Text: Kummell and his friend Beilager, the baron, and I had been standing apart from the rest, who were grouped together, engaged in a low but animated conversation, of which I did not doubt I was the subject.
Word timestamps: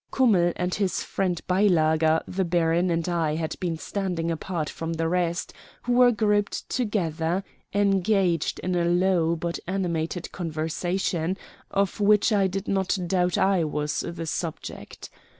Kummell 0.09 0.51
and 0.55 0.73
his 0.73 1.03
friend 1.03 1.39
Beilager, 1.47 2.23
the 2.27 2.43
baron, 2.43 2.89
and 2.89 3.07
I 3.07 3.35
had 3.35 3.55
been 3.59 3.77
standing 3.77 4.31
apart 4.31 4.67
from 4.67 4.93
the 4.93 5.07
rest, 5.07 5.53
who 5.83 5.93
were 5.93 6.11
grouped 6.11 6.67
together, 6.71 7.43
engaged 7.71 8.57
in 8.61 8.73
a 8.73 8.83
low 8.83 9.35
but 9.35 9.59
animated 9.67 10.31
conversation, 10.31 11.37
of 11.69 11.99
which 11.99 12.33
I 12.33 12.47
did 12.47 12.67
not 12.67 12.97
doubt 13.05 13.37
I 13.37 13.63
was 13.63 13.99
the 13.99 14.25
subject. 14.25 15.11